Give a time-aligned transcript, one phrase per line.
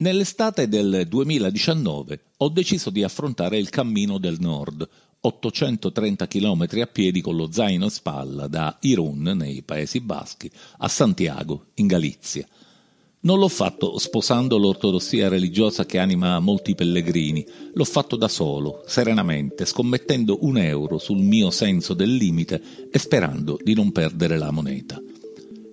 [0.00, 4.88] Nell'estate del 2019 ho deciso di affrontare il Cammino del Nord,
[5.20, 10.88] 830 km a piedi con lo zaino in spalla da Irun, nei Paesi Baschi, a
[10.88, 12.48] Santiago, in Galizia.
[13.20, 19.66] Non l'ho fatto sposando l'ortodossia religiosa che anima molti pellegrini, l'ho fatto da solo, serenamente,
[19.66, 24.98] scommettendo un euro sul mio senso del limite e sperando di non perdere la moneta.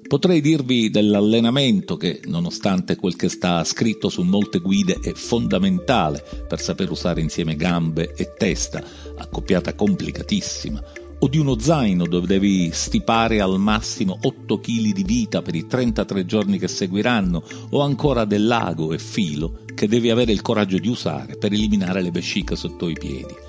[0.08, 6.62] Potrei dirvi dell'allenamento che, nonostante quel che sta scritto su molte guide, è fondamentale per
[6.62, 8.82] saper usare insieme gambe e testa,
[9.18, 10.82] accoppiata complicatissima,
[11.20, 15.68] o di uno zaino dove devi stipare al massimo 8 kg di vita per i
[15.68, 20.78] 33 giorni che seguiranno, o ancora del lago e filo che devi avere il coraggio
[20.78, 23.47] di usare per eliminare le vesciche sotto i piedi.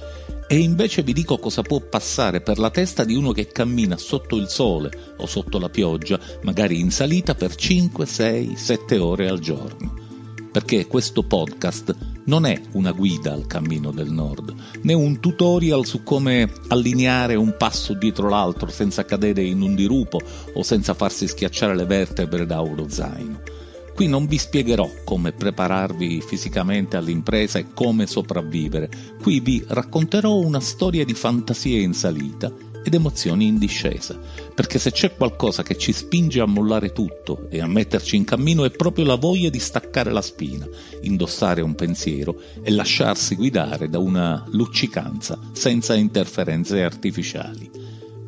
[0.51, 4.37] E invece vi dico cosa può passare per la testa di uno che cammina sotto
[4.37, 9.41] il sole o sotto la pioggia, magari in salita per 5, 6, 7 ore al
[9.41, 10.07] giorno.
[10.51, 11.95] Perché questo podcast
[12.25, 17.55] non è una guida al cammino del nord, né un tutorial su come allineare un
[17.59, 20.19] passo dietro l'altro senza cadere in un dirupo
[20.55, 23.58] o senza farsi schiacciare le vertebre da uno zaino
[23.99, 28.89] Qui non vi spiegherò come prepararvi fisicamente all'impresa e come sopravvivere.
[29.21, 32.55] Qui vi racconterò una storia di fantasia in salita
[32.85, 34.17] ed emozioni in discesa,
[34.55, 38.65] perché se c'è qualcosa che ci spinge a mollare tutto e a metterci in cammino
[38.65, 40.65] è proprio la voglia di staccare la spina,
[41.01, 47.69] indossare un pensiero e lasciarsi guidare da una luccicanza senza interferenze artificiali.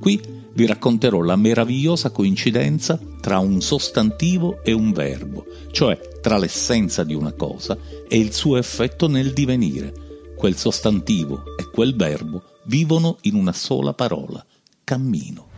[0.01, 7.05] Qui vi racconterò la meravigliosa coincidenza tra un sostantivo e un verbo, cioè tra l'essenza
[7.05, 7.77] di una cosa
[8.09, 10.09] e il suo effetto nel divenire.
[10.37, 14.45] Quel sostantivo e quel verbo vivono in una sola parola,
[14.85, 15.49] cammino.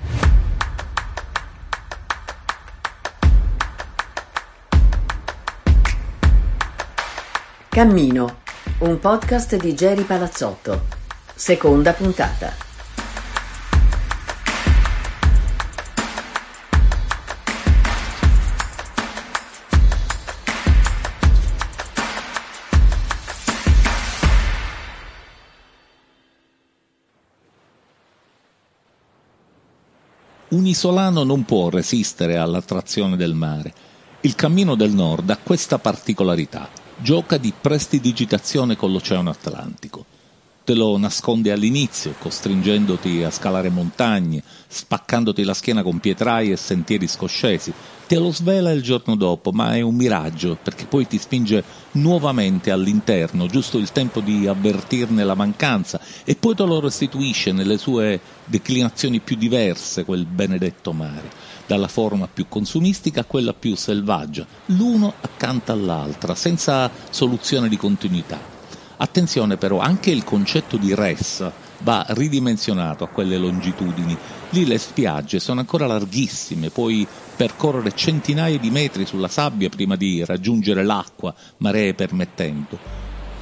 [7.69, 8.41] Cammino,
[8.81, 10.87] un podcast di Geri Palazzotto.
[11.35, 12.72] Seconda puntata.
[30.53, 33.73] Un isolano non può resistere all'attrazione del mare.
[34.21, 36.69] Il cammino del nord ha questa particolarità,
[36.99, 40.12] gioca di prestidigitazione con l'Oceano Atlantico
[40.65, 47.09] te lo nasconde all'inizio, costringendoti a scalare montagne, spaccandoti la schiena con pietrai e sentieri
[47.09, 47.73] scoscesi.
[48.07, 52.71] Te lo svela il giorno dopo, ma è un miraggio, perché poi ti spinge nuovamente
[52.71, 58.21] all'interno, giusto il tempo di avvertirne la mancanza, e poi te lo restituisce nelle sue
[58.45, 61.31] declinazioni più diverse, quel benedetto mare,
[61.67, 68.52] dalla forma più consumistica a quella più selvaggia, l'uno accanto all'altra, senza soluzione di continuità.
[69.03, 71.45] Attenzione però, anche il concetto di res
[71.79, 74.17] va ridimensionato a quelle longitudini.
[74.51, 77.05] Lì le spiagge sono ancora larghissime, puoi
[77.35, 82.79] percorrere centinaia di metri sulla sabbia prima di raggiungere l'acqua, maree permettendo.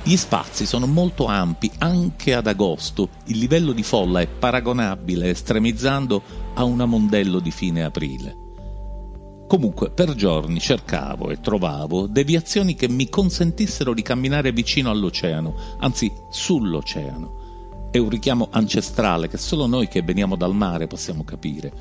[0.02, 6.22] Gli spazi sono molto ampi anche ad agosto, il livello di folla è paragonabile, estremizzando,
[6.54, 8.49] a un amondello di fine aprile.
[9.50, 16.08] Comunque, per giorni cercavo e trovavo deviazioni che mi consentissero di camminare vicino all'oceano, anzi
[16.30, 17.88] sull'oceano.
[17.90, 21.72] È un richiamo ancestrale che solo noi che veniamo dal mare possiamo capire.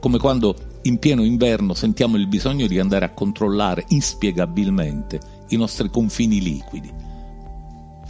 [0.00, 5.18] Come quando in pieno inverno sentiamo il bisogno di andare a controllare inspiegabilmente
[5.48, 7.13] i nostri confini liquidi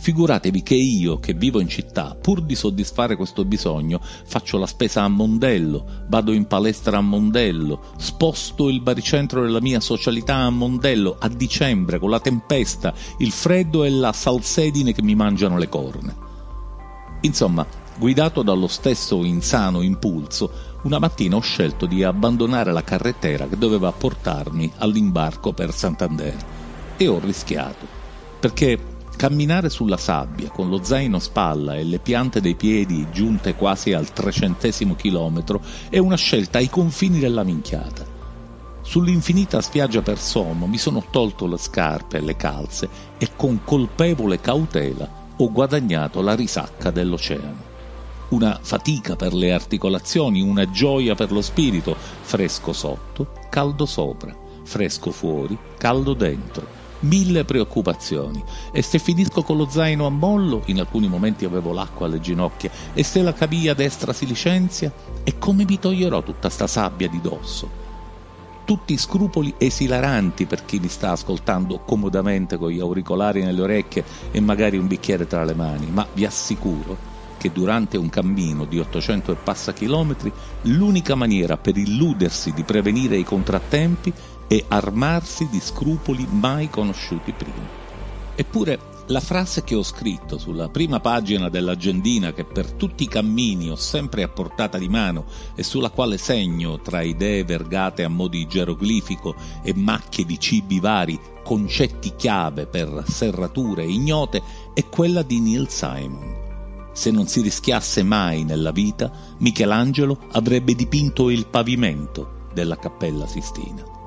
[0.04, 5.02] Figuratevi che io, che vivo in città, pur di soddisfare questo bisogno, faccio la spesa
[5.02, 11.16] a Mondello, vado in palestra a Mondello, sposto il baricentro della mia socialità a Mondello
[11.18, 16.14] a dicembre con la tempesta, il freddo e la salsedine che mi mangiano le corna.
[17.22, 17.66] Insomma,
[17.96, 20.50] guidato dallo stesso insano impulso,
[20.82, 26.36] una mattina ho scelto di abbandonare la carrettera che doveva portarmi all'imbarco per Santander
[26.98, 27.86] e ho rischiato,
[28.38, 33.54] perché Camminare sulla sabbia con lo zaino a spalla e le piante dei piedi giunte
[33.54, 38.04] quasi al trecentesimo chilometro è una scelta ai confini della minchiata.
[38.82, 44.40] Sull'infinita spiaggia per Somo mi sono tolto le scarpe e le calze e con colpevole
[44.40, 47.72] cautela ho guadagnato la risacca dell'oceano.
[48.30, 55.12] Una fatica per le articolazioni, una gioia per lo spirito, fresco sotto, caldo sopra, fresco
[55.12, 58.42] fuori, caldo dentro mille preoccupazioni
[58.72, 62.70] e se finisco con lo zaino a mollo, in alcuni momenti avevo l'acqua alle ginocchia,
[62.92, 64.92] e se la caviglia destra si licenzia,
[65.22, 67.82] e come mi toglierò tutta sta sabbia di dosso?
[68.64, 74.40] tutti scrupoli esilaranti per chi li sta ascoltando comodamente con gli auricolari nelle orecchie e
[74.40, 79.32] magari un bicchiere tra le mani, ma vi assicuro che durante un cammino di 800
[79.32, 84.10] e passa chilometri l'unica maniera per illudersi di prevenire i contrattempi
[84.46, 87.82] è armarsi di scrupoli mai conosciuti prima.
[88.34, 93.68] Eppure la frase che ho scritto sulla prima pagina dell'agendina che per tutti i cammini
[93.68, 98.28] ho sempre a portata di mano e sulla quale segno tra idee vergate a mo'
[98.28, 104.42] di geroglifico e macchie di cibi vari concetti chiave per serrature ignote
[104.72, 106.42] è quella di Neil Simon.
[106.94, 114.03] Se non si rischiasse mai nella vita, Michelangelo avrebbe dipinto il pavimento della Cappella Sistina.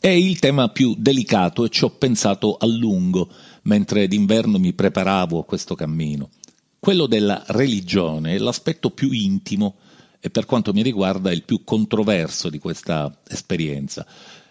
[0.00, 3.28] È il tema più delicato e ci ho pensato a lungo
[3.62, 6.30] mentre d'inverno mi preparavo a questo cammino.
[6.78, 9.74] Quello della religione è l'aspetto più intimo
[10.20, 14.06] e per quanto mi riguarda il più controverso di questa esperienza.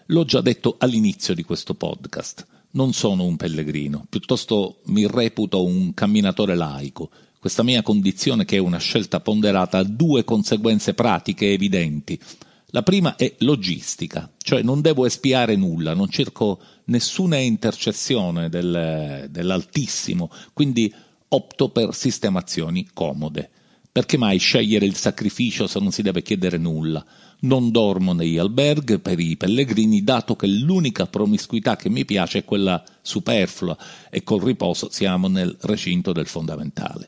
[0.07, 2.45] L'ho già detto all'inizio di questo podcast.
[2.71, 7.09] Non sono un pellegrino, piuttosto mi reputo un camminatore laico.
[7.39, 12.19] Questa mia condizione, che è una scelta ponderata, ha due conseguenze pratiche evidenti.
[12.71, 20.29] La prima è logistica, cioè non devo espiare nulla, non cerco nessuna intercessione del, dell'Altissimo,
[20.51, 20.93] quindi
[21.29, 23.49] opto per sistemazioni comode.
[23.89, 27.03] Perché mai scegliere il sacrificio se non si deve chiedere nulla?
[27.39, 32.45] Non dormo negli alberghi per i pellegrini, dato che l'unica promiscuità che mi piace è
[32.45, 33.77] quella superflua
[34.09, 37.07] e col riposo siamo nel recinto del fondamentale.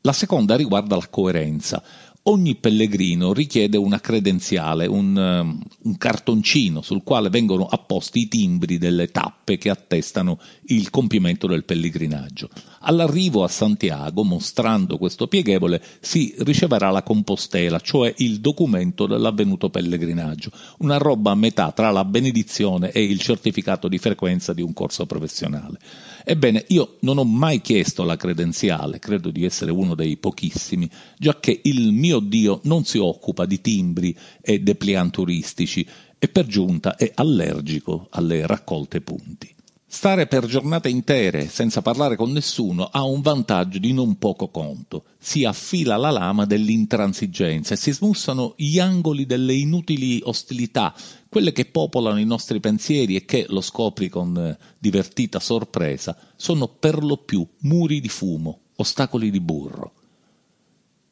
[0.00, 1.80] La seconda riguarda la coerenza
[2.24, 8.78] ogni pellegrino richiede una credenziale, un, um, un, cartoncino sul quale vengono apposti i timbri
[8.78, 12.48] delle tappe che attestano il compimento del pellegrinaggio.
[12.80, 20.50] All'arrivo a Santiago, mostrando questo pieghevole, si riceverà la compostela, cioè il documento dell'avvenuto pellegrinaggio,
[20.78, 25.06] una roba a metà tra la benedizione e il certificato di frequenza di un corso
[25.06, 25.78] professionale.
[26.24, 30.88] Ebbene, io non ho mai chiesto la credenziale, credo di essere uno dei pochissimi,
[31.18, 35.86] giacché il mio Dio non si occupa di timbri e depliant turistici
[36.18, 39.52] e per giunta è allergico alle raccolte punti.
[39.94, 45.04] Stare per giornate intere senza parlare con nessuno ha un vantaggio di non poco conto.
[45.18, 50.94] Si affila la lama dell'intransigenza e si smussano gli angoli delle inutili ostilità,
[51.28, 56.68] quelle che popolano i nostri pensieri e che, lo scopri con eh, divertita sorpresa, sono
[56.68, 59.92] per lo più muri di fumo, ostacoli di burro.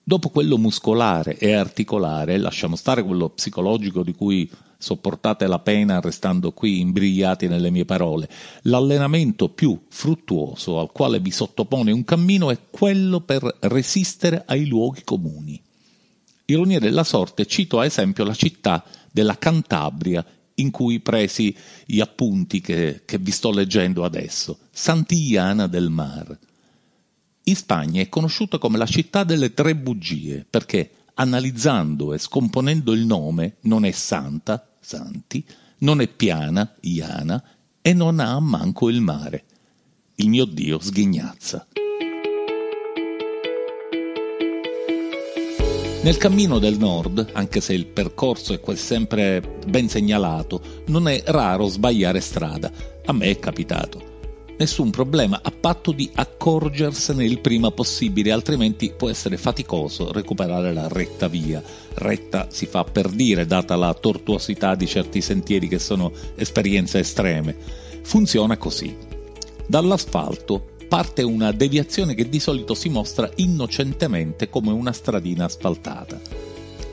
[0.03, 4.51] Dopo quello muscolare e articolare, lasciamo stare quello psicologico di cui
[4.81, 8.29] sopportate la pena restando qui imbrigliati nelle mie parole.
[8.63, 15.05] L'allenamento più fruttuoso al quale vi sottopone un cammino è quello per resistere ai luoghi
[15.05, 15.63] comuni.
[16.47, 18.83] Ironia della sorte, cito a esempio la città
[19.13, 20.25] della Cantabria
[20.55, 21.55] in cui presi
[21.85, 26.37] gli appunti che, che vi sto leggendo adesso, Santillana del Mar.
[27.45, 33.05] In Spagna è conosciuta come la città delle tre bugie perché analizzando e scomponendo il
[33.05, 35.45] nome non è santa, santi,
[35.79, 37.41] non è piana, iana,
[37.81, 39.45] e non ha manco il mare.
[40.17, 41.67] Il mio Dio sghignazza.
[46.03, 51.23] Nel cammino del nord, anche se il percorso è quasi sempre ben segnalato, non è
[51.27, 52.73] raro sbagliare strada.
[53.05, 54.10] A me è capitato
[54.61, 60.87] nessun problema a patto di accorgersene il prima possibile, altrimenti può essere faticoso recuperare la
[60.87, 61.63] retta via.
[61.95, 67.57] Retta si fa per dire, data la tortuosità di certi sentieri che sono esperienze estreme.
[68.03, 68.95] Funziona così.
[69.67, 76.21] Dall'asfalto parte una deviazione che di solito si mostra innocentemente come una stradina asfaltata.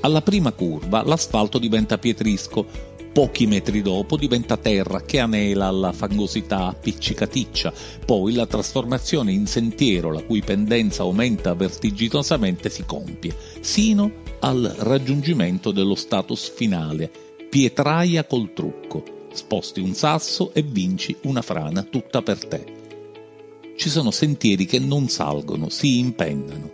[0.02, 6.68] Alla prima curva l'asfalto diventa pietrisco, Pochi metri dopo diventa terra che anela alla fangosità
[6.68, 7.74] appiccicaticcia,
[8.06, 15.72] poi la trasformazione in sentiero, la cui pendenza aumenta vertiginosamente, si compie, sino al raggiungimento
[15.72, 17.10] dello status finale,
[17.50, 22.66] pietraia col trucco, sposti un sasso e vinci una frana tutta per te.
[23.76, 26.70] Ci sono sentieri che non salgono, si impennano,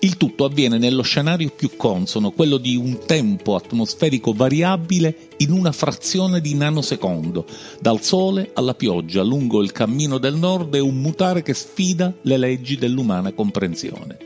[0.00, 5.72] il tutto avviene nello scenario più consono, quello di un tempo atmosferico variabile in una
[5.72, 7.44] frazione di nanosecondo.
[7.80, 12.36] Dal sole alla pioggia lungo il cammino del nord è un mutare che sfida le
[12.36, 14.16] leggi dell'umana comprensione.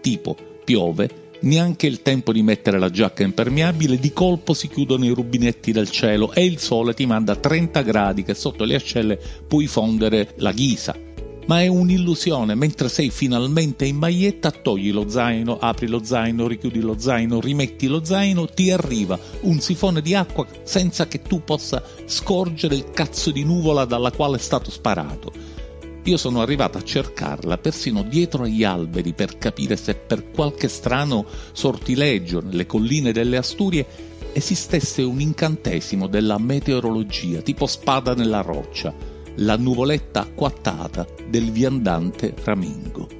[0.00, 0.34] Tipo,
[0.64, 5.70] piove, neanche il tempo di mettere la giacca impermeabile, di colpo si chiudono i rubinetti
[5.70, 10.32] del cielo e il sole ti manda 30 gradi che sotto le ascelle puoi fondere
[10.36, 11.08] la ghisa
[11.46, 12.54] ma è un'illusione.
[12.54, 17.86] Mentre sei finalmente in maglietta, togli lo zaino, apri lo zaino, richiudi lo zaino, rimetti
[17.86, 23.30] lo zaino, ti arriva un sifone di acqua senza che tu possa scorgere il cazzo
[23.30, 25.58] di nuvola dalla quale è stato sparato.
[26.04, 31.26] Io sono arrivato a cercarla persino dietro agli alberi per capire se per qualche strano
[31.52, 33.86] sortileggio nelle colline delle Asturie
[34.32, 38.94] esistesse un incantesimo della meteorologia, tipo spada nella roccia,
[39.36, 43.18] la nuvoletta acquattata del viandante Ramingo.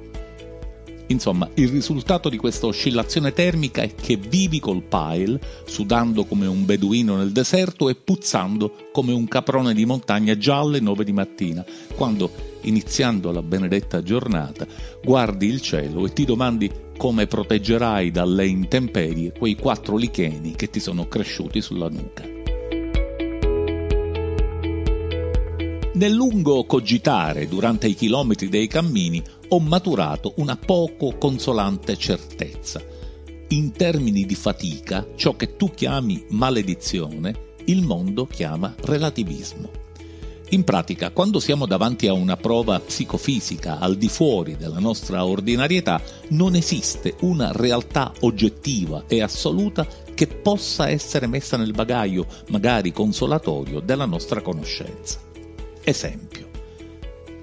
[1.11, 6.65] Insomma, il risultato di questa oscillazione termica è che vivi col pile, sudando come un
[6.65, 11.65] beduino nel deserto e puzzando come un caprone di montagna già alle nove di mattina,
[11.95, 14.65] quando, iniziando la benedetta giornata,
[15.03, 20.79] guardi il cielo e ti domandi come proteggerai dalle intemperie quei quattro licheni che ti
[20.79, 22.40] sono cresciuti sulla nuca.
[26.01, 32.81] Nel lungo cogitare durante i chilometri dei cammini ho maturato una poco consolante certezza.
[33.49, 39.69] In termini di fatica, ciò che tu chiami maledizione, il mondo chiama relativismo.
[40.49, 46.01] In pratica, quando siamo davanti a una prova psicofisica al di fuori della nostra ordinarietà,
[46.29, 53.81] non esiste una realtà oggettiva e assoluta che possa essere messa nel bagaglio, magari consolatorio,
[53.81, 55.29] della nostra conoscenza.
[55.83, 56.49] Esempio.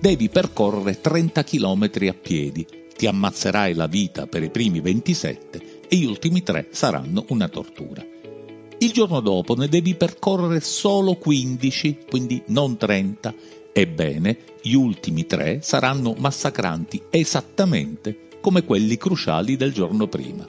[0.00, 2.66] Devi percorrere 30 km a piedi,
[2.96, 8.04] ti ammazzerai la vita per i primi 27 e gli ultimi 3 saranno una tortura.
[8.80, 13.34] Il giorno dopo ne devi percorrere solo 15, quindi non 30.
[13.72, 20.46] Ebbene, gli ultimi tre saranno massacranti esattamente come quelli cruciali del giorno prima.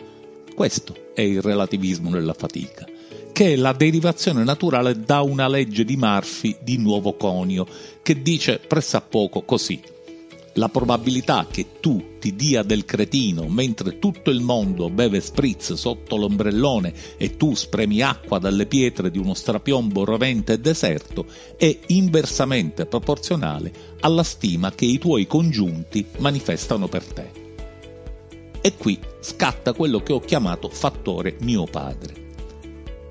[0.54, 2.86] Questo è il relativismo nella fatica,
[3.40, 7.66] che è la derivazione naturale da una legge di Murphy di nuovo conio,
[8.02, 9.80] che dice pressappoco così
[10.56, 16.18] la probabilità che tu ti dia del cretino mentre tutto il mondo beve spritz sotto
[16.18, 22.88] l'ombrellone e tu spremi acqua dalle pietre di uno strapiombo rovente e deserto è inversamente
[22.88, 27.32] proporzionale alla stima che i tuoi congiunti manifestano per te.
[28.60, 32.28] E qui scatta quello che ho chiamato fattore mio padre.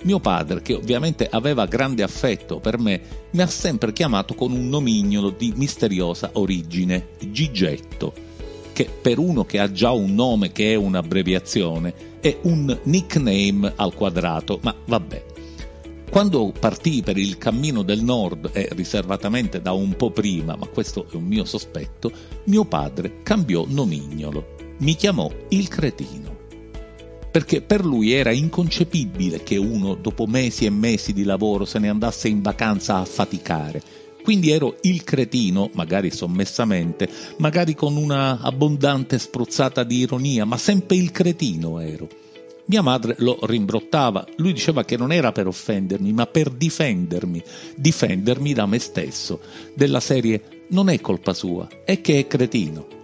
[0.02, 3.00] Mio padre, che ovviamente aveva grande affetto per me,
[3.30, 8.12] mi ha sempre chiamato con un nomignolo di misteriosa origine, Gigetto,
[8.72, 13.94] che per uno che ha già un nome che è un'abbreviazione, è un nickname al
[13.94, 15.24] quadrato, ma vabbè.
[16.08, 21.06] Quando partii per il cammino del nord e riservatamente da un po' prima, ma questo
[21.10, 22.10] è un mio sospetto,
[22.44, 24.56] mio padre cambiò nomignolo.
[24.78, 26.37] Mi chiamò il cretino
[27.38, 31.88] perché per lui era inconcepibile che uno dopo mesi e mesi di lavoro se ne
[31.88, 33.80] andasse in vacanza a faticare.
[34.24, 40.96] Quindi ero il cretino, magari sommessamente, magari con una abbondante spruzzata di ironia, ma sempre
[40.96, 42.08] il cretino ero.
[42.64, 47.40] Mia madre lo rimbrottava, lui diceva che non era per offendermi, ma per difendermi,
[47.76, 49.38] difendermi da me stesso,
[49.74, 52.97] della serie non è colpa sua, è che è cretino.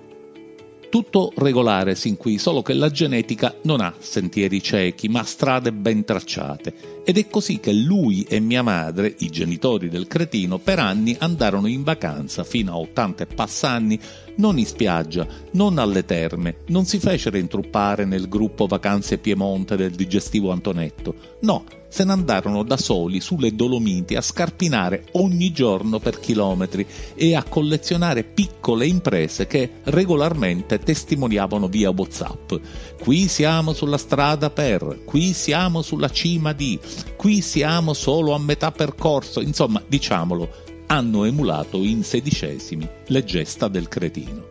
[0.95, 6.05] Tutto regolare sin qui, solo che la genetica non ha sentieri ciechi, ma strade ben
[6.05, 7.03] tracciate.
[7.05, 11.67] Ed è così che lui e mia madre, i genitori del cretino, per anni andarono
[11.67, 13.99] in vacanza fino a 80 e passanni
[14.37, 19.93] non in spiaggia, non alle terme, non si fecero intruppare nel gruppo Vacanze Piemonte del
[19.93, 21.14] digestivo Antonetto.
[21.41, 21.64] No,
[21.95, 27.45] se ne andarono da soli sulle Dolomiti a scarpinare ogni giorno per chilometri e a
[27.45, 32.55] collezionare piccole imprese che regolarmente testimoniavano via WhatsApp.
[32.99, 36.76] Qui siamo sulla strada per, qui siamo sulla cima di,
[37.14, 43.88] qui siamo solo a metà percorso, insomma, diciamolo, hanno emulato in sedicesimi le gesta del
[43.88, 44.47] cretino.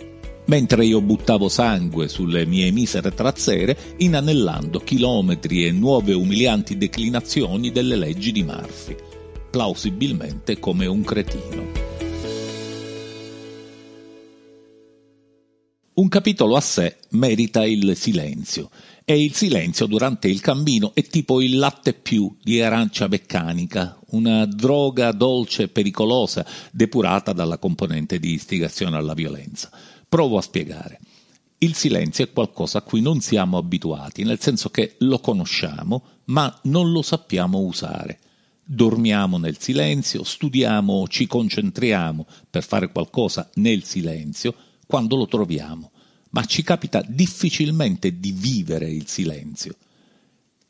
[0.45, 7.95] Mentre io buttavo sangue sulle mie misere trazzere, inanellando chilometri e nuove umilianti declinazioni delle
[7.95, 8.95] leggi di Murphy,
[9.49, 11.91] plausibilmente come un cretino.
[15.95, 18.71] Un capitolo a sé merita il silenzio,
[19.05, 24.45] e il silenzio durante il cammino è tipo il latte più di arancia meccanica, una
[24.45, 29.69] droga dolce e pericolosa depurata dalla componente di istigazione alla violenza.
[30.07, 30.99] Provo a spiegare.
[31.57, 36.57] Il silenzio è qualcosa a cui non siamo abituati, nel senso che lo conosciamo, ma
[36.63, 38.19] non lo sappiamo usare.
[38.63, 44.55] Dormiamo nel silenzio, studiamo, ci concentriamo per fare qualcosa nel silenzio
[44.87, 45.91] quando lo troviamo
[46.33, 49.75] ma ci capita difficilmente di vivere il silenzio.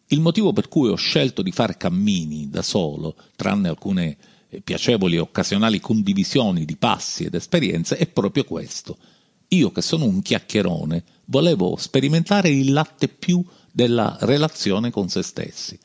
[0.07, 4.17] Il motivo per cui ho scelto di fare cammini da solo, tranne alcune
[4.63, 8.97] piacevoli e occasionali condivisioni di passi ed esperienze è proprio questo.
[9.49, 15.79] Io che sono un chiacchierone volevo sperimentare il latte più della relazione con se stessi.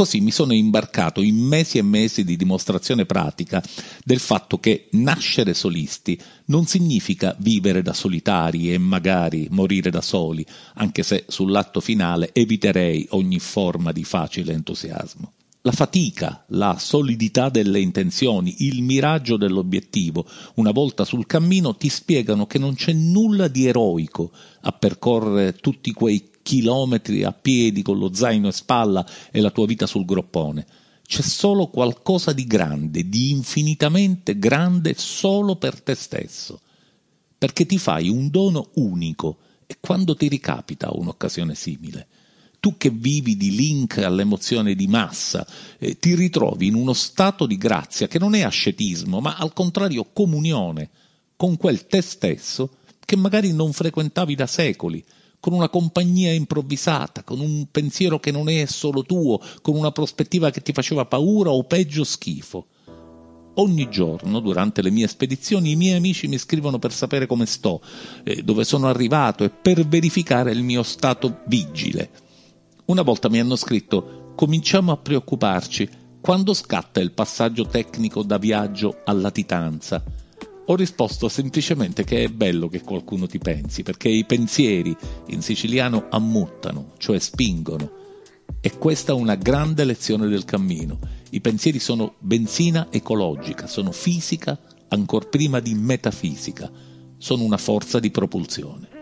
[0.00, 3.62] Così mi sono imbarcato in mesi e mesi di dimostrazione pratica
[4.02, 10.42] del fatto che nascere solisti non significa vivere da solitari e magari morire da soli,
[10.76, 15.32] anche se sull'atto finale eviterei ogni forma di facile entusiasmo.
[15.60, 22.46] La fatica, la solidità delle intenzioni, il miraggio dell'obiettivo, una volta sul cammino, ti spiegano
[22.46, 28.12] che non c'è nulla di eroico a percorrere tutti quei chilometri a piedi con lo
[28.12, 30.66] zaino in spalla e la tua vita sul groppone.
[31.06, 36.60] C'è solo qualcosa di grande, di infinitamente grande solo per te stesso,
[37.38, 42.08] perché ti fai un dono unico e quando ti ricapita un'occasione simile
[42.58, 45.46] tu che vivi di link all'emozione di massa,
[45.78, 50.10] eh, ti ritrovi in uno stato di grazia che non è ascetismo, ma al contrario
[50.12, 50.90] comunione
[51.36, 55.02] con quel te stesso che magari non frequentavi da secoli,
[55.40, 60.50] con una compagnia improvvisata, con un pensiero che non è solo tuo, con una prospettiva
[60.50, 62.66] che ti faceva paura o peggio schifo.
[63.54, 67.80] Ogni giorno, durante le mie spedizioni, i miei amici mi scrivono per sapere come sto,
[68.22, 72.10] eh, dove sono arrivato e per verificare il mio stato vigile.
[72.86, 75.88] Una volta mi hanno scritto cominciamo a preoccuparci
[76.20, 80.02] quando scatta il passaggio tecnico da viaggio a latitanza.
[80.70, 84.96] Ho risposto semplicemente che è bello che qualcuno ti pensi, perché i pensieri
[85.30, 87.90] in siciliano ammuttano, cioè spingono.
[88.60, 91.00] E questa è una grande lezione del cammino.
[91.30, 96.70] I pensieri sono benzina ecologica, sono fisica ancor prima di metafisica,
[97.18, 98.99] sono una forza di propulsione.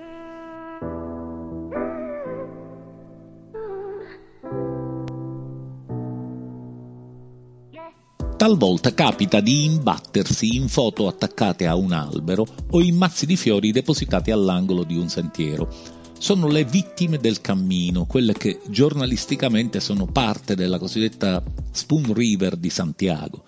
[8.38, 13.72] Talvolta capita di imbattersi in foto attaccate a un albero o in mazzi di fiori
[13.72, 15.68] depositati all'angolo di un sentiero.
[16.16, 21.42] Sono le vittime del cammino, quelle che giornalisticamente sono parte della cosiddetta
[21.72, 23.42] Spoon River di Santiago.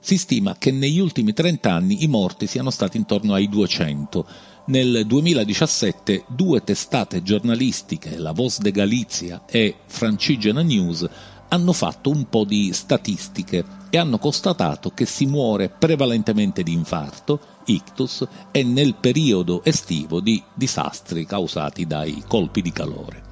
[0.00, 4.26] Si stima che negli ultimi 30 anni i morti siano stati intorno ai 200.
[4.68, 11.06] Nel 2017 due testate giornalistiche, la Voz de Galizia e Francigena News,
[11.48, 17.40] hanno fatto un po' di statistiche e hanno constatato che si muore prevalentemente di infarto,
[17.66, 23.22] ictus e nel periodo estivo di disastri causati dai colpi di calore.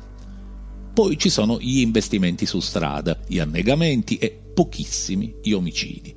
[0.95, 6.15] Poi ci sono gli investimenti su strada, gli annegamenti e pochissimi gli omicidi.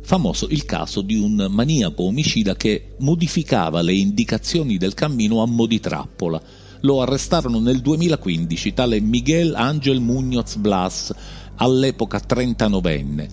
[0.00, 5.66] Famoso il caso di un maniaco omicida che modificava le indicazioni del cammino a mo'
[5.66, 6.40] di trappola,
[6.86, 11.12] lo arrestarono nel 2015 tale Miguel Angel Muñoz Blas,
[11.56, 13.28] all'epoca 39enne.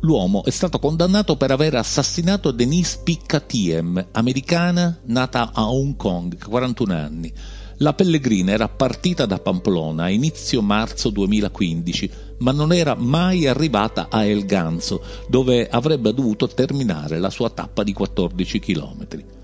[0.00, 6.94] L'uomo è stato condannato per aver assassinato Denise Piccatiem, americana nata a Hong Kong, 41
[6.94, 7.30] anni.
[7.76, 14.08] La pellegrina era partita da Pamplona a inizio marzo 2015, ma non era mai arrivata
[14.10, 19.38] a El Ganzo, dove avrebbe dovuto terminare la sua tappa di 14 chilometri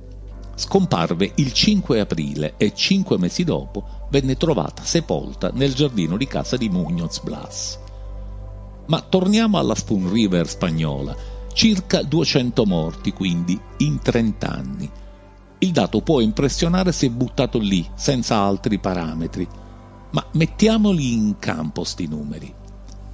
[0.57, 6.57] scomparve il 5 aprile e cinque mesi dopo venne trovata sepolta nel giardino di casa
[6.57, 7.79] di Muñoz Blas.
[8.87, 11.15] Ma torniamo alla Spoon River spagnola,
[11.53, 14.91] circa 200 morti quindi in 30 anni.
[15.59, 19.47] Il dato può impressionare se buttato lì, senza altri parametri,
[20.11, 22.55] ma mettiamoli in campo sti numeri.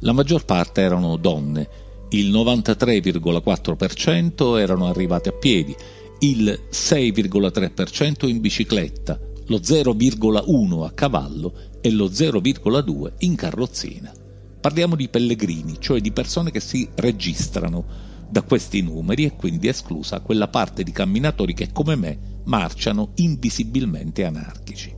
[0.00, 1.68] La maggior parte erano donne,
[2.10, 5.72] il 93,4% erano arrivate a piedi,
[6.18, 9.16] il 6,3% in bicicletta,
[9.46, 14.12] lo 0,1% a cavallo e lo 0,2% in carrozzina.
[14.60, 20.20] Parliamo di pellegrini, cioè di persone che si registrano da questi numeri e quindi esclusa
[20.20, 24.94] quella parte di camminatori che come me marciano invisibilmente anarchici.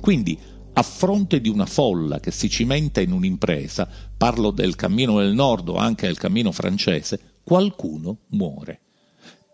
[0.00, 0.38] Quindi,
[0.72, 5.70] a fronte di una folla che si cimenta in un'impresa, parlo del cammino del nord
[5.70, 8.80] o anche del cammino francese, qualcuno muore.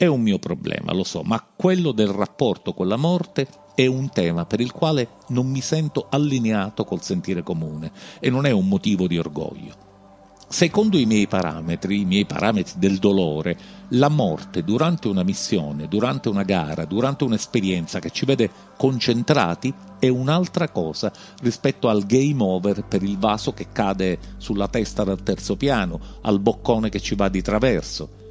[0.02, 4.10] È un mio problema, lo so, ma quello del rapporto con la morte è un
[4.10, 8.66] tema per il quale non mi sento allineato col sentire comune e non è un
[8.66, 9.76] motivo di orgoglio.
[10.48, 13.56] Secondo i miei parametri, i miei parametri del dolore,
[13.90, 20.08] la morte durante una missione, durante una gara, durante un'esperienza che ci vede concentrati è
[20.08, 21.12] un'altra cosa
[21.42, 26.40] rispetto al game over per il vaso che cade sulla testa dal terzo piano, al
[26.40, 28.21] boccone che ci va di traverso.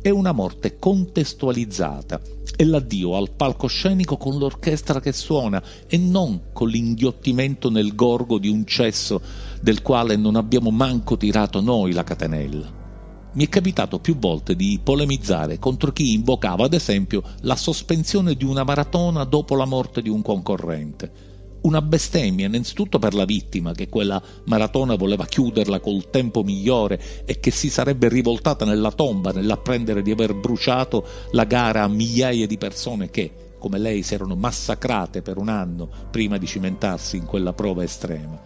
[0.00, 2.20] È una morte contestualizzata,
[2.54, 8.48] è l'addio al palcoscenico con l'orchestra che suona e non con l'inghiottimento nel gorgo di
[8.48, 9.20] un cesso
[9.60, 12.84] del quale non abbiamo manco tirato noi la catenella.
[13.32, 18.44] Mi è capitato più volte di polemizzare contro chi invocava, ad esempio, la sospensione di
[18.44, 21.35] una maratona dopo la morte di un concorrente.
[21.66, 27.40] Una bestemmia innanzitutto per la vittima, che quella maratona voleva chiuderla col tempo migliore e
[27.40, 32.56] che si sarebbe rivoltata nella tomba nell'apprendere di aver bruciato la gara a migliaia di
[32.56, 37.52] persone che, come lei, si erano massacrate per un anno prima di cimentarsi in quella
[37.52, 38.40] prova estrema.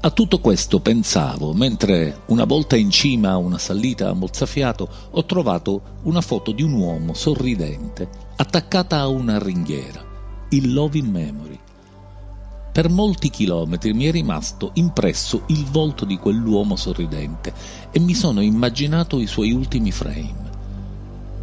[0.00, 5.24] A tutto questo pensavo mentre una volta in cima a una salita a mozzafiato ho
[5.26, 10.02] trovato una foto di un uomo sorridente attaccata a una ringhiera,
[10.48, 11.60] il Love in Memory.
[12.72, 17.52] Per molti chilometri mi è rimasto impresso il volto di quell'uomo sorridente
[17.90, 20.50] e mi sono immaginato i suoi ultimi frame.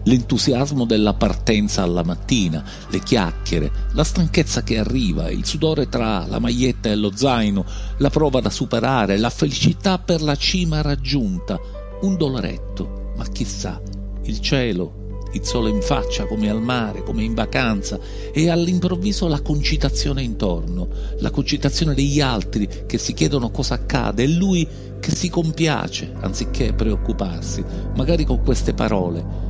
[0.06, 6.40] L'entusiasmo della partenza alla mattina, le chiacchiere, la stanchezza che arriva, il sudore tra la
[6.40, 7.64] maglietta e lo zaino,
[7.98, 11.60] la prova da superare, la felicità per la cima raggiunta,
[12.02, 13.80] un doloretto, ma chissà,
[14.24, 14.99] il cielo,
[15.34, 18.00] il sole in faccia come al mare, come in vacanza,
[18.34, 20.88] e all'improvviso la concitazione intorno,
[21.20, 24.68] la concitazione degli altri che si chiedono cosa accade e lui
[25.00, 27.64] che si compiace anziché preoccuparsi,
[27.96, 29.50] magari con queste parole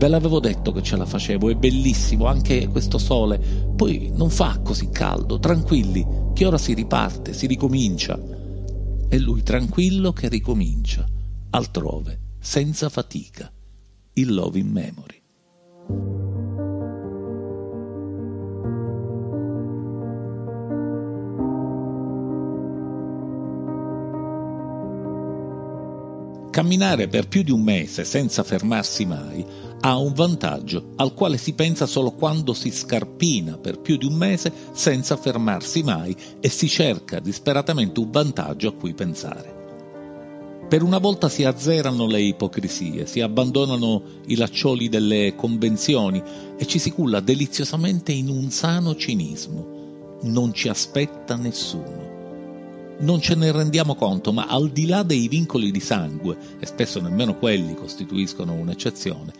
[0.00, 3.38] Ve l'avevo detto che ce la facevo, è bellissimo anche questo sole.
[3.76, 8.18] Poi non fa così caldo, tranquilli, che ora si riparte, si ricomincia.
[9.10, 11.04] E lui tranquillo che ricomincia,
[11.50, 13.52] altrove, senza fatica.
[14.14, 15.19] Il love in memory.
[26.50, 29.46] Camminare per più di un mese senza fermarsi mai
[29.80, 34.14] ha un vantaggio al quale si pensa solo quando si scarpina per più di un
[34.14, 39.59] mese senza fermarsi mai e si cerca disperatamente un vantaggio a cui pensare.
[40.70, 46.22] Per una volta si azzerano le ipocrisie, si abbandonano i laccioli delle convenzioni
[46.56, 50.18] e ci si culla deliziosamente in un sano cinismo.
[50.22, 52.10] Non ci aspetta nessuno
[53.00, 57.00] non ce ne rendiamo conto, ma al di là dei vincoli di sangue, e spesso
[57.00, 59.32] nemmeno quelli costituiscono un'eccezione,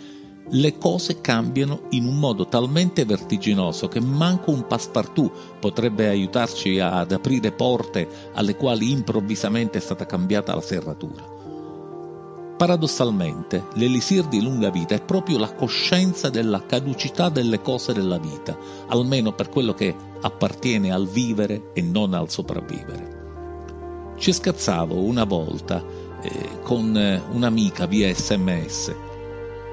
[0.48, 7.12] le cose cambiano in un modo talmente vertiginoso che manco un passepartout potrebbe aiutarci ad
[7.12, 11.38] aprire porte alle quali improvvisamente è stata cambiata la serratura.
[12.56, 18.58] Paradossalmente, l'elisir di lunga vita è proprio la coscienza della caducità delle cose della vita,
[18.88, 23.18] almeno per quello che appartiene al vivere e non al sopravvivere.
[24.18, 25.82] Ci scherzavo una volta
[26.20, 28.94] eh, con eh, un'amica via sms.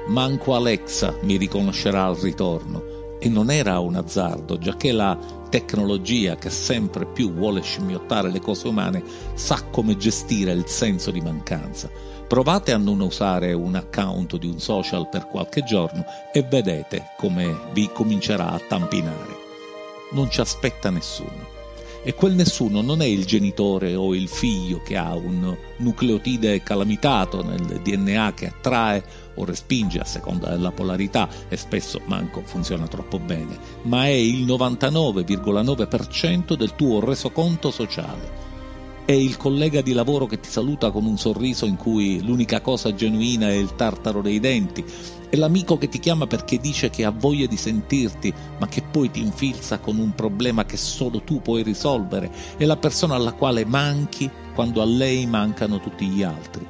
[0.08, 2.96] Manco Alexa mi riconoscerà al ritorno.
[3.20, 5.18] E non era un azzardo, giacché la
[5.50, 11.20] tecnologia che sempre più vuole scimmiottare le cose umane sa come gestire il senso di
[11.20, 11.90] mancanza.
[12.28, 17.58] Provate a non usare un account di un social per qualche giorno e vedete come
[17.74, 19.36] vi comincerà a tampinare.
[20.12, 21.57] Non ci aspetta nessuno
[22.08, 27.44] e quel nessuno non è il genitore o il figlio che ha un nucleotide calamitato
[27.44, 33.20] nel DNA che attrae o respinge a seconda della polarità e spesso manco funziona troppo
[33.20, 38.46] bene, ma è il 99,9% del tuo resoconto sociale.
[39.04, 42.96] È il collega di lavoro che ti saluta con un sorriso in cui l'unica cosa
[42.96, 44.82] genuina è il tartaro dei denti,
[45.30, 49.12] è l'amico che ti chiama perché dice che ha voglia di sentirti, ma che poi
[49.12, 53.66] ti infilza con un problema che solo tu puoi risolvere, è la persona alla quale
[53.66, 56.66] manchi quando a lei mancano tutti gli altri.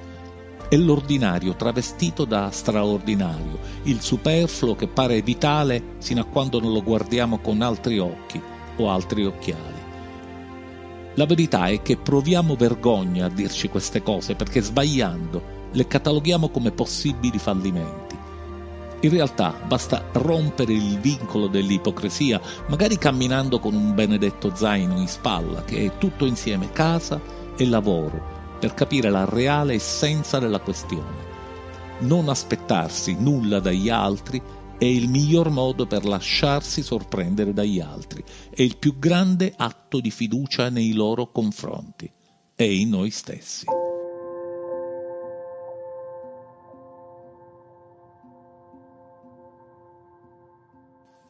[0.70, 6.84] È l'ordinario travestito da straordinario, il superfluo che pare vitale sino a quando non lo
[6.84, 8.41] guardiamo con altri occhi
[8.78, 9.86] o altri occhiali.
[11.13, 16.72] La verità è che proviamo vergogna a dirci queste cose perché sbagliando le cataloghiamo come
[16.72, 18.07] possibili fallimenti.
[19.02, 25.64] In realtà basta rompere il vincolo dell'ipocrisia, magari camminando con un benedetto zaino in spalla,
[25.64, 27.22] che è tutto insieme casa
[27.56, 31.26] e lavoro, per capire la reale essenza della questione.
[32.00, 34.42] Non aspettarsi nulla dagli altri
[34.80, 40.12] è il miglior modo per lasciarsi sorprendere dagli altri, è il più grande atto di
[40.12, 42.12] fiducia nei loro confronti
[42.56, 43.66] e in noi stessi.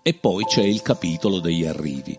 [0.08, 2.18] E poi c'è il capitolo degli arrivi.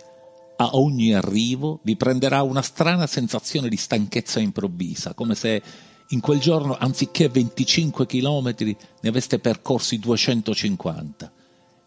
[0.59, 5.63] A ogni arrivo vi prenderà una strana sensazione di stanchezza improvvisa, come se
[6.09, 11.33] in quel giorno, anziché 25 chilometri, ne aveste percorsi 250.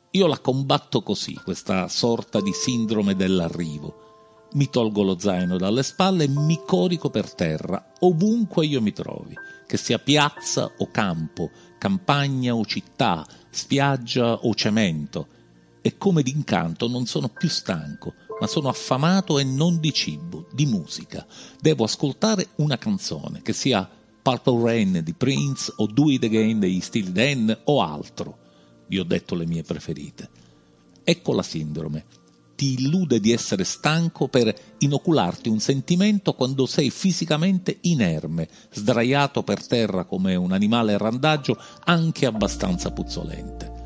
[0.10, 4.48] Io la combatto così, questa sorta di sindrome dell'arrivo.
[4.54, 9.36] Mi tolgo lo zaino dalle spalle e mi corico per terra, ovunque io mi trovi,
[9.68, 15.28] che sia piazza o campo, campagna o città, spiaggia o cemento.
[15.82, 20.66] E come d'incanto non sono più stanco, ma sono affamato e non di cibo, di
[20.66, 21.26] musica.
[21.60, 23.90] Devo ascoltare una canzone, che sia
[24.22, 28.38] Purple Rain di Prince o Do It Again degli Stili Dan o altro
[28.92, 30.30] vi ho detto le mie preferite.
[31.04, 32.06] Ecco la sindrome.
[32.56, 39.66] Ti illude di essere stanco per inocularti un sentimento quando sei fisicamente inerme, sdraiato per
[39.66, 43.81] terra come un animale randaggio anche abbastanza puzzolente.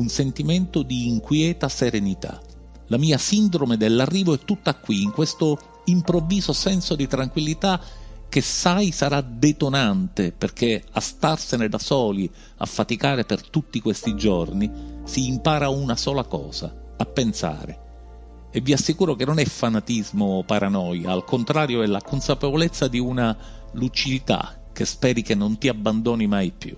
[0.00, 2.40] Un sentimento di inquieta serenità.
[2.86, 7.78] La mia sindrome dell'arrivo è tutta qui, in questo improvviso senso di tranquillità
[8.26, 14.70] che sai sarà detonante perché a starsene da soli, a faticare per tutti questi giorni,
[15.04, 18.48] si impara una sola cosa, a pensare.
[18.50, 22.98] E vi assicuro che non è fanatismo o paranoia, al contrario è la consapevolezza di
[22.98, 23.36] una
[23.72, 26.74] lucidità che speri che non ti abbandoni mai più.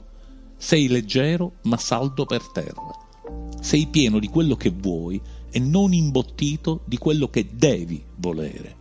[0.56, 3.01] Sei leggero ma saldo per terra.
[3.62, 5.18] Sei pieno di quello che vuoi
[5.50, 8.80] e non imbottito di quello che devi volere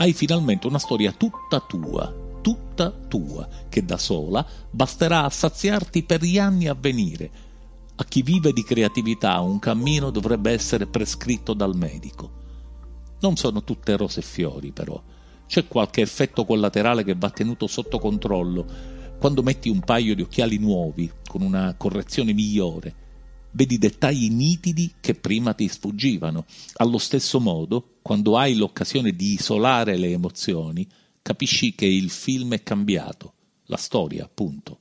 [0.00, 6.22] hai finalmente una storia tutta tua, tutta tua, che da sola basterà a saziarti per
[6.22, 7.30] gli anni a venire.
[7.96, 12.30] A chi vive di creatività un cammino dovrebbe essere prescritto dal medico.
[13.20, 15.02] Non sono tutte rose e fiori, però.
[15.48, 18.66] C'è qualche effetto collaterale che va tenuto sotto controllo.
[19.18, 22.94] Quando metti un paio di occhiali nuovi, con una correzione migliore,
[23.52, 26.44] vedi dettagli nitidi che prima ti sfuggivano.
[26.74, 30.86] Allo stesso modo, quando hai l'occasione di isolare le emozioni,
[31.22, 33.34] capisci che il film è cambiato,
[33.66, 34.80] la storia, appunto.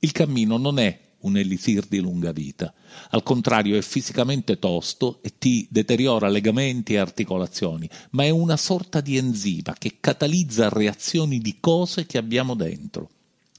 [0.00, 2.72] Il cammino non è un elisir di lunga vita,
[3.10, 9.00] al contrario è fisicamente tosto e ti deteriora legamenti e articolazioni, ma è una sorta
[9.00, 13.10] di enzima che catalizza reazioni di cose che abbiamo dentro.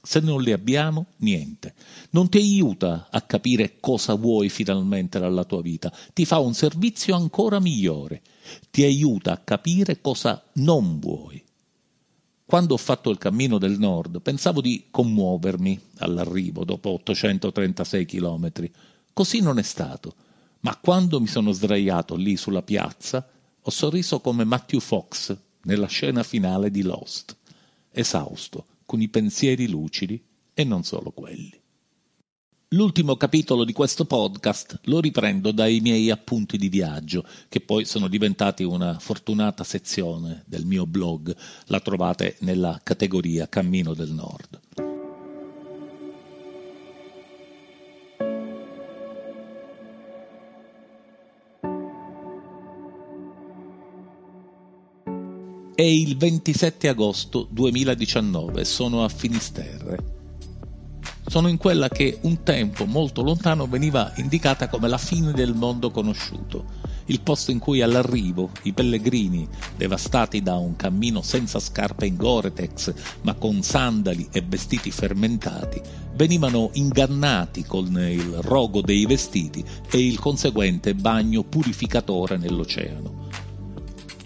[0.08, 1.74] Se non le abbiamo, niente.
[2.12, 7.14] Non ti aiuta a capire cosa vuoi finalmente dalla tua vita, ti fa un servizio
[7.14, 8.22] ancora migliore,
[8.70, 11.44] ti aiuta a capire cosa non vuoi.
[12.42, 18.72] Quando ho fatto il cammino del nord, pensavo di commuovermi all'arrivo dopo 836 chilometri.
[19.12, 20.14] Così non è stato.
[20.60, 23.28] Ma quando mi sono sdraiato lì sulla piazza,
[23.60, 27.36] ho sorriso come Matthew Fox nella scena finale di Lost,
[27.90, 30.18] esausto, con i pensieri lucidi
[30.54, 31.52] e non solo quelli.
[32.68, 38.08] L'ultimo capitolo di questo podcast lo riprendo dai miei appunti di viaggio, che poi sono
[38.08, 41.36] diventati una fortunata sezione del mio blog.
[41.66, 44.87] La trovate nella categoria Cammino del Nord.
[55.78, 60.16] È il 27 agosto 2019, sono a Finisterre.
[61.24, 65.92] Sono in quella che un tempo molto lontano veniva indicata come la fine del mondo
[65.92, 66.64] conosciuto,
[67.06, 72.94] il posto in cui all'arrivo i pellegrini, devastati da un cammino senza scarpe in Gore-Tex,
[73.22, 75.80] ma con sandali e vestiti fermentati,
[76.16, 83.27] venivano ingannati con il rogo dei vestiti e il conseguente bagno purificatore nell'oceano.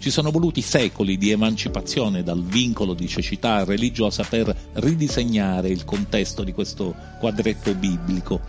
[0.03, 6.43] Ci sono voluti secoli di emancipazione dal vincolo di cecità religiosa per ridisegnare il contesto
[6.43, 8.41] di questo quadretto biblico.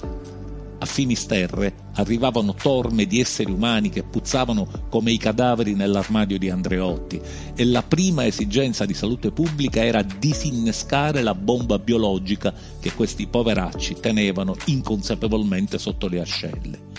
[0.78, 7.20] A Finisterre arrivavano torme di esseri umani che puzzavano come i cadaveri nell'armadio di Andreotti
[7.54, 13.98] e la prima esigenza di salute pubblica era disinnescare la bomba biologica che questi poveracci
[14.00, 16.93] tenevano inconsapevolmente sotto le ascelle.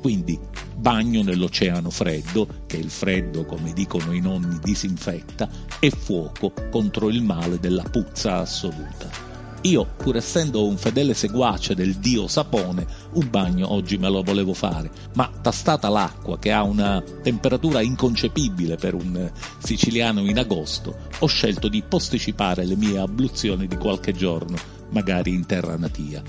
[0.00, 0.38] Quindi
[0.76, 5.48] bagno nell'oceano freddo, che il freddo, come dicono i nonni, disinfetta,
[5.80, 9.26] e fuoco contro il male della puzza assoluta.
[9.62, 14.54] Io, pur essendo un fedele seguace del dio sapone, un bagno oggi me lo volevo
[14.54, 21.26] fare, ma tastata l'acqua che ha una temperatura inconcepibile per un siciliano in agosto, ho
[21.26, 24.56] scelto di posticipare le mie abluzioni di qualche giorno,
[24.90, 26.22] magari in terra natia.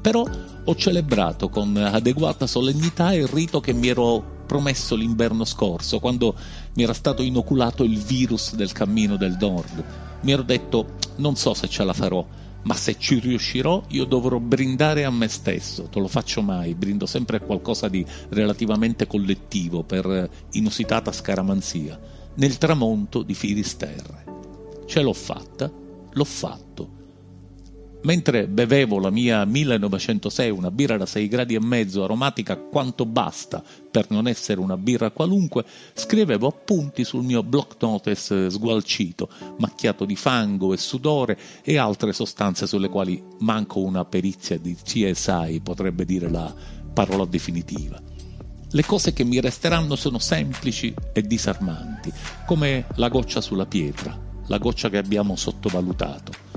[0.00, 0.24] Però
[0.70, 6.36] ho celebrato con adeguata solennità il rito che mi ero promesso l'inverno scorso, quando
[6.74, 9.84] mi era stato inoculato il virus del cammino del nord.
[10.20, 12.24] Mi ero detto, non so se ce la farò,
[12.62, 17.04] ma se ci riuscirò io dovrò brindare a me stesso, te lo faccio mai, brindo
[17.06, 21.98] sempre a qualcosa di relativamente collettivo per inusitata scaramanzia,
[22.34, 24.24] nel tramonto di Finisterre.
[24.86, 25.68] Ce l'ho fatta,
[26.12, 26.98] l'ho fatto
[28.02, 33.62] Mentre bevevo la mia 1906, una birra da 6 gradi e mezzo, aromatica quanto basta
[33.90, 40.16] per non essere una birra qualunque, scrivevo appunti sul mio block notice sgualcito, macchiato di
[40.16, 46.30] fango e sudore e altre sostanze sulle quali manco una perizia di CSI potrebbe dire
[46.30, 46.54] la
[46.94, 48.00] parola definitiva.
[48.72, 52.10] Le cose che mi resteranno sono semplici e disarmanti,
[52.46, 56.48] come la goccia sulla pietra, la goccia che abbiamo sottovalutato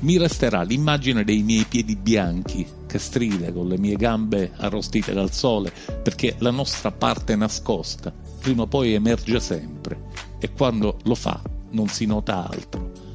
[0.00, 5.32] mi resterà l'immagine dei miei piedi bianchi che stride con le mie gambe arrostite dal
[5.32, 10.06] sole, perché la nostra parte nascosta prima o poi emerge sempre
[10.38, 13.06] e quando lo fa non si nota altro.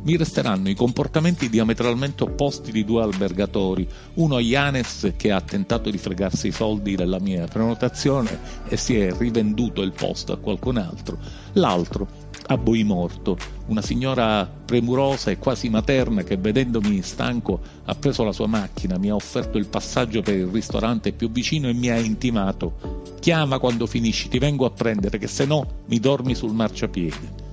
[0.00, 5.90] Mi resteranno i comportamenti diametralmente opposti di due albergatori, uno a Janes che ha tentato
[5.90, 10.78] di fregarsi i soldi della mia prenotazione e si è rivenduto il posto a qualcun
[10.78, 11.18] altro,
[11.54, 18.32] l'altro a Boimorto, una signora premurosa e quasi materna che vedendomi stanco ha preso la
[18.32, 21.98] sua macchina, mi ha offerto il passaggio per il ristorante più vicino e mi ha
[21.98, 27.46] intimato chiama quando finisci, ti vengo a prendere che se no mi dormi sul marciapiede.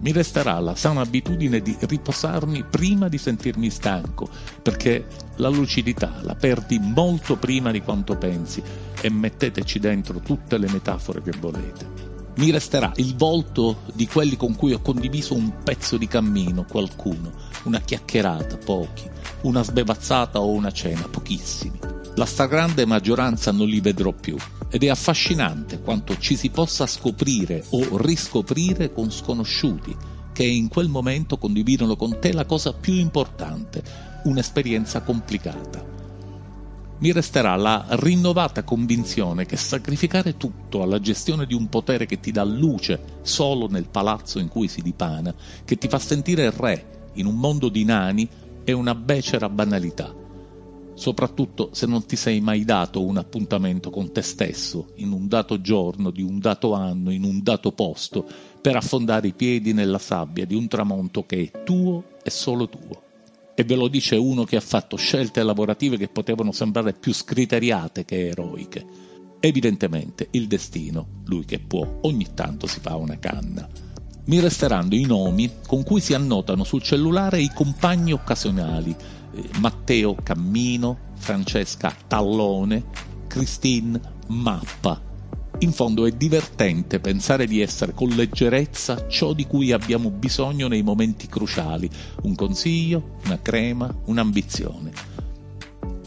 [0.00, 4.28] Mi resterà la sana abitudine di riposarmi prima di sentirmi stanco,
[4.60, 8.62] perché la lucidità la perdi molto prima di quanto pensi
[9.00, 12.03] e metteteci dentro tutte le metafore che volete
[12.36, 17.32] mi resterà il volto di quelli con cui ho condiviso un pezzo di cammino, qualcuno,
[17.64, 19.08] una chiacchierata, pochi,
[19.42, 21.78] una sbevazzata o una cena, pochissimi.
[22.16, 24.36] La stragrande maggioranza non li vedrò più
[24.68, 29.96] ed è affascinante quanto ci si possa scoprire o riscoprire con sconosciuti
[30.32, 33.82] che in quel momento condividono con te la cosa più importante,
[34.24, 35.93] un'esperienza complicata
[36.98, 42.30] mi resterà la rinnovata convinzione che sacrificare tutto alla gestione di un potere che ti
[42.30, 47.26] dà luce solo nel palazzo in cui si dipana, che ti fa sentire re in
[47.26, 48.28] un mondo di nani,
[48.62, 50.22] è una becera banalità.
[50.94, 55.60] Soprattutto se non ti sei mai dato un appuntamento con te stesso in un dato
[55.60, 58.24] giorno, di un dato anno, in un dato posto,
[58.60, 63.03] per affondare i piedi nella sabbia di un tramonto che è tuo e solo tuo
[63.54, 68.04] e ve lo dice uno che ha fatto scelte lavorative che potevano sembrare più scriteriate
[68.04, 68.84] che eroiche.
[69.40, 73.68] Evidentemente il destino, lui che può, ogni tanto si fa una canna.
[74.26, 78.96] Mi resteranno i nomi con cui si annotano sul cellulare i compagni occasionali,
[79.34, 82.84] eh, Matteo Cammino, Francesca Tallone,
[83.26, 85.00] Christine Mappa,
[85.64, 90.82] in fondo è divertente pensare di essere con leggerezza ciò di cui abbiamo bisogno nei
[90.82, 91.90] momenti cruciali,
[92.22, 94.92] un consiglio, una crema, un'ambizione.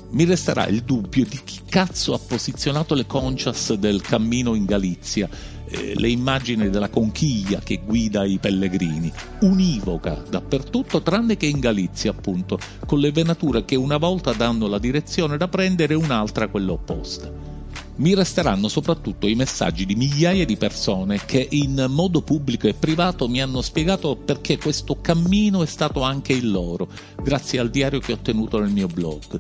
[0.10, 5.28] Mi resterà il dubbio di chi cazzo ha posizionato le concias del cammino in Galizia,
[5.67, 12.12] eh, le immagini della conchiglia che guida i pellegrini, univoca dappertutto tranne che in Galizia
[12.12, 16.72] appunto, con le venature che una volta danno la direzione da prendere e un'altra quella
[16.72, 17.47] opposta
[17.98, 23.28] mi resteranno soprattutto i messaggi di migliaia di persone che in modo pubblico e privato
[23.28, 26.88] mi hanno spiegato perché questo cammino è stato anche il loro,
[27.22, 29.40] grazie al diario che ho tenuto nel mio blog.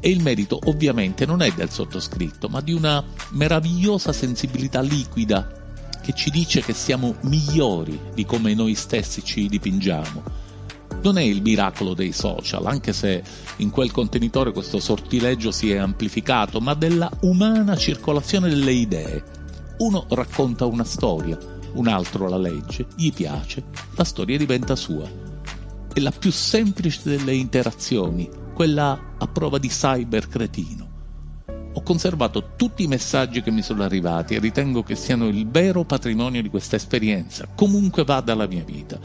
[0.00, 5.56] E il merito ovviamente non è del sottoscritto, ma di una meravigliosa sensibilità liquida
[6.00, 10.47] che ci dice che siamo migliori di come noi stessi ci dipingiamo
[11.02, 13.22] non è il miracolo dei social, anche se
[13.56, 19.24] in quel contenitore questo sortileggio si è amplificato, ma della umana circolazione delle idee.
[19.78, 21.38] Uno racconta una storia,
[21.74, 25.08] un altro la legge, gli piace, la storia diventa sua.
[25.92, 30.86] È la più semplice delle interazioni, quella a prova di cyber cretino.
[31.74, 35.84] Ho conservato tutti i messaggi che mi sono arrivati e ritengo che siano il vero
[35.84, 38.98] patrimonio di questa esperienza, comunque vada la mia vita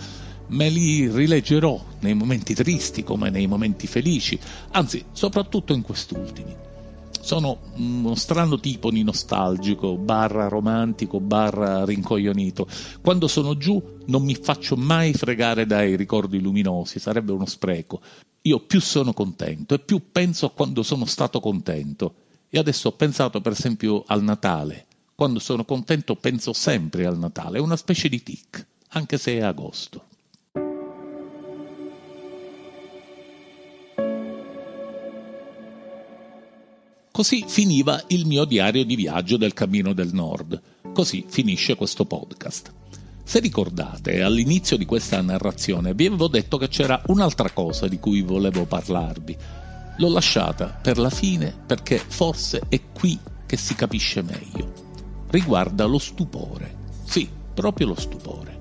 [0.54, 4.40] me li rileggerò nei momenti tristi come nei momenti felici,
[4.72, 6.56] anzi soprattutto in quest'ultimi.
[7.20, 12.68] Sono uno strano tipo di nostalgico, barra romantico, barra rincoglionito.
[13.02, 18.02] Quando sono giù non mi faccio mai fregare dai ricordi luminosi, sarebbe uno spreco.
[18.42, 22.16] Io più sono contento e più penso a quando sono stato contento.
[22.50, 24.86] E adesso ho pensato per esempio al Natale.
[25.16, 29.42] Quando sono contento penso sempre al Natale, è una specie di tic, anche se è
[29.42, 30.08] agosto.
[37.24, 40.62] Così finiva il mio diario di viaggio del Cammino del Nord.
[40.94, 42.74] Così finisce questo podcast.
[43.24, 48.24] Se ricordate, all'inizio di questa narrazione vi avevo detto che c'era un'altra cosa di cui
[48.24, 49.38] volevo parlarvi.
[50.00, 54.74] L'ho lasciata per la fine perché forse è qui che si capisce meglio.
[55.30, 56.76] Riguarda lo stupore.
[57.06, 58.60] Sì, proprio lo stupore.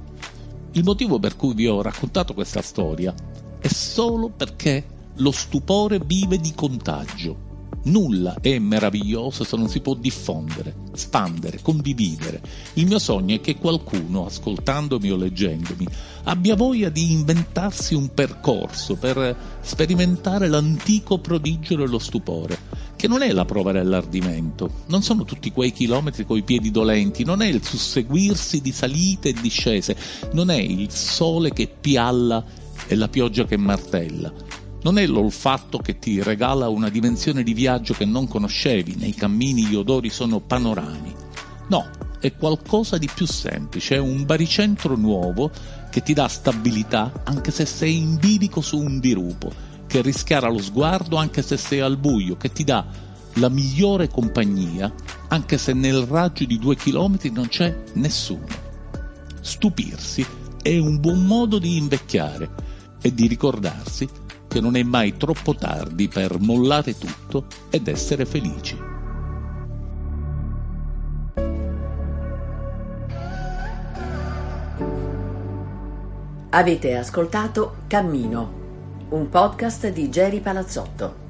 [0.74, 3.12] Il motivo per cui vi ho raccontato questa storia
[3.58, 4.86] è solo perché
[5.16, 7.50] lo stupore vive di contagio.
[7.85, 12.41] Nulla è meraviglioso se non si può diffondere, spandere, condividere.
[12.74, 15.87] Il mio sogno è che qualcuno, ascoltandomi o leggendomi,
[16.24, 22.57] abbia voglia di inventarsi un percorso per sperimentare l'antico prodigio dello stupore,
[22.95, 27.43] che non è la prova dell'ardimento, non sono tutti quei chilometri coi piedi dolenti, non
[27.43, 29.97] è il susseguirsi di salite e discese,
[30.35, 32.45] non è il sole che pialla
[32.87, 37.95] e la pioggia che martella non è l'olfatto che ti regala una dimensione di viaggio
[37.95, 41.14] che non conoscevi, nei cammini gli odori sono panorami.
[41.68, 41.89] No,
[42.20, 45.51] è qualcosa di più semplice, è un baricentro nuovo
[45.91, 49.53] che ti dà stabilità anche se sei in bilico su un dirupo,
[49.87, 52.85] che rischiara lo sguardo anche se sei al buio, che ti dà
[53.37, 54.93] la migliore compagnia
[55.28, 58.47] anche se nel raggio di due chilometri non c'è nessuno.
[59.41, 60.24] Stupirsi
[60.61, 62.51] è un buon modo di invecchiare
[63.01, 64.09] e di ricordarsi
[64.53, 68.76] che non è mai troppo tardi per mollare tutto ed essere felici.
[76.50, 81.22] Avete ascoltato Cammino, un podcast di Geri Palazzotto.